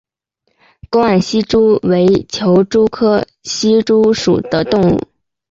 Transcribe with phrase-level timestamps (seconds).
[0.89, 4.99] 沟岸希蛛为球蛛科希蛛属的动物。